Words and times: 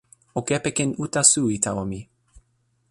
o 0.37 0.39
kepeken 0.47 0.89
uta 1.03 1.21
suwi 1.31 1.55
tawa 1.65 1.83
mi. 1.91 1.99